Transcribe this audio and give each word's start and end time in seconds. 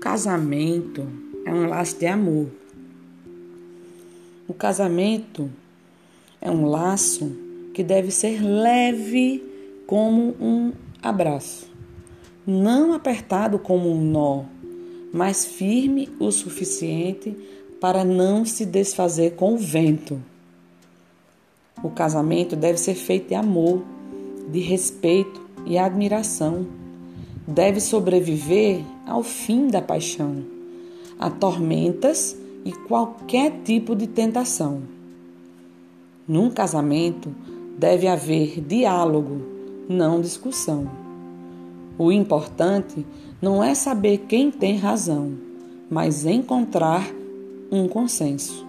casamento 0.00 1.06
é 1.44 1.52
um 1.52 1.68
laço 1.68 1.98
de 1.98 2.06
amor. 2.06 2.46
O 4.48 4.54
casamento 4.54 5.50
é 6.40 6.50
um 6.50 6.64
laço 6.64 7.30
que 7.74 7.84
deve 7.84 8.10
ser 8.10 8.42
leve 8.42 9.44
como 9.86 10.34
um 10.40 10.72
abraço, 11.02 11.68
não 12.46 12.94
apertado 12.94 13.58
como 13.58 13.90
um 13.90 14.00
nó, 14.00 14.44
mas 15.12 15.44
firme 15.44 16.08
o 16.18 16.32
suficiente 16.32 17.36
para 17.78 18.02
não 18.02 18.46
se 18.46 18.64
desfazer 18.64 19.34
com 19.34 19.52
o 19.52 19.58
vento. 19.58 20.20
O 21.84 21.90
casamento 21.90 22.56
deve 22.56 22.78
ser 22.78 22.94
feito 22.94 23.28
de 23.28 23.34
amor, 23.34 23.82
de 24.50 24.60
respeito 24.60 25.40
e 25.66 25.76
admiração. 25.76 26.79
Deve 27.50 27.80
sobreviver 27.80 28.80
ao 29.04 29.24
fim 29.24 29.66
da 29.66 29.82
paixão, 29.82 30.36
a 31.18 31.28
tormentas 31.28 32.36
e 32.64 32.70
qualquer 32.70 33.62
tipo 33.64 33.96
de 33.96 34.06
tentação. 34.06 34.82
Num 36.28 36.48
casamento 36.48 37.34
deve 37.76 38.06
haver 38.06 38.60
diálogo, 38.60 39.42
não 39.88 40.20
discussão. 40.20 40.88
O 41.98 42.12
importante 42.12 43.04
não 43.42 43.64
é 43.64 43.74
saber 43.74 44.18
quem 44.28 44.52
tem 44.52 44.76
razão, 44.76 45.32
mas 45.90 46.24
encontrar 46.24 47.04
um 47.68 47.88
consenso, 47.88 48.64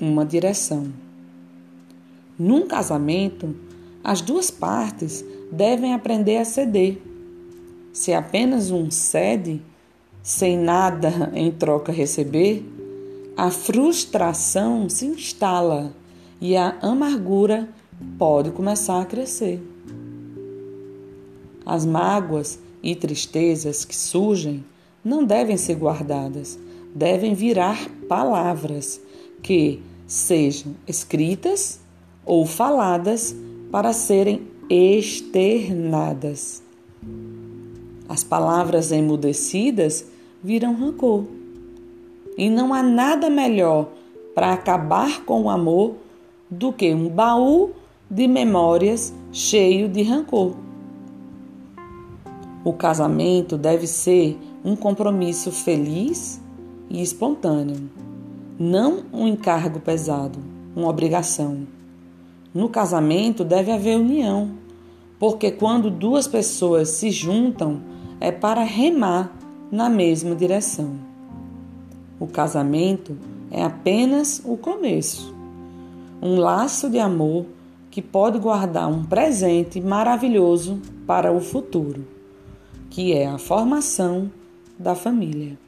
uma 0.00 0.24
direção. 0.24 0.86
Num 2.38 2.66
casamento, 2.66 3.54
as 4.02 4.22
duas 4.22 4.50
partes 4.50 5.22
devem 5.52 5.92
aprender 5.92 6.38
a 6.38 6.46
ceder 6.46 7.09
se 7.92 8.12
apenas 8.12 8.70
um 8.70 8.90
cede, 8.90 9.62
sem 10.22 10.58
nada 10.58 11.30
em 11.34 11.50
troca 11.50 11.90
receber, 11.90 12.64
a 13.36 13.50
frustração 13.50 14.88
se 14.88 15.06
instala 15.06 15.92
e 16.40 16.56
a 16.56 16.78
amargura 16.82 17.68
pode 18.18 18.50
começar 18.50 19.00
a 19.00 19.06
crescer. 19.06 19.60
As 21.64 21.84
mágoas 21.84 22.58
e 22.82 22.94
tristezas 22.94 23.84
que 23.84 23.96
surgem 23.96 24.64
não 25.04 25.24
devem 25.24 25.56
ser 25.56 25.76
guardadas, 25.76 26.58
devem 26.94 27.34
virar 27.34 27.88
palavras 28.08 29.00
que 29.42 29.82
sejam 30.06 30.74
escritas 30.86 31.80
ou 32.24 32.44
faladas 32.44 33.34
para 33.70 33.92
serem 33.92 34.42
externadas. 34.68 36.62
As 38.10 38.24
palavras 38.24 38.90
emudecidas 38.90 40.04
viram 40.42 40.74
rancor. 40.74 41.26
E 42.36 42.50
não 42.50 42.74
há 42.74 42.82
nada 42.82 43.30
melhor 43.30 43.88
para 44.34 44.52
acabar 44.52 45.24
com 45.24 45.44
o 45.44 45.48
amor 45.48 45.94
do 46.50 46.72
que 46.72 46.92
um 46.92 47.08
baú 47.08 47.70
de 48.10 48.26
memórias 48.26 49.14
cheio 49.30 49.88
de 49.88 50.02
rancor. 50.02 50.56
O 52.64 52.72
casamento 52.72 53.56
deve 53.56 53.86
ser 53.86 54.36
um 54.64 54.74
compromisso 54.74 55.52
feliz 55.52 56.40
e 56.90 57.00
espontâneo, 57.00 57.88
não 58.58 59.04
um 59.12 59.28
encargo 59.28 59.78
pesado, 59.78 60.40
uma 60.74 60.88
obrigação. 60.88 61.64
No 62.52 62.68
casamento 62.68 63.44
deve 63.44 63.70
haver 63.70 63.96
união, 63.96 64.50
porque 65.16 65.52
quando 65.52 65.88
duas 65.88 66.26
pessoas 66.26 66.88
se 66.88 67.12
juntam, 67.12 67.99
é 68.20 68.30
para 68.30 68.62
remar 68.62 69.32
na 69.72 69.88
mesma 69.88 70.36
direção. 70.36 70.92
O 72.18 72.26
casamento 72.26 73.16
é 73.50 73.64
apenas 73.64 74.42
o 74.44 74.56
começo, 74.56 75.34
um 76.20 76.36
laço 76.36 76.90
de 76.90 76.98
amor 76.98 77.46
que 77.90 78.02
pode 78.02 78.38
guardar 78.38 78.88
um 78.88 79.04
presente 79.04 79.80
maravilhoso 79.80 80.80
para 81.06 81.32
o 81.32 81.40
futuro, 81.40 82.06
que 82.90 83.12
é 83.12 83.26
a 83.26 83.38
formação 83.38 84.30
da 84.78 84.94
família. 84.94 85.58